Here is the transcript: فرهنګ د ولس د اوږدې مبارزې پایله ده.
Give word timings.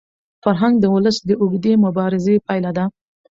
فرهنګ 0.43 0.75
د 0.79 0.85
ولس 0.93 1.17
د 1.29 1.31
اوږدې 1.41 1.73
مبارزې 1.85 2.35
پایله 2.47 2.71
ده. 2.77 2.85